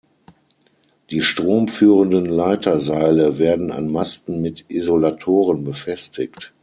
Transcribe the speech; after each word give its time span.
Die 1.11 1.21
stromführenden 1.21 2.25
Leiterseile 2.25 3.37
werden 3.37 3.71
an 3.71 3.87
Masten 3.91 4.41
mit 4.41 4.65
Isolatoren 4.67 5.63
befestigt. 5.63 6.53